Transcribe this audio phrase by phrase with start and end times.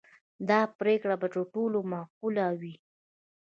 [0.49, 2.75] دا پرېکړه به تر ټولو معقوله وي.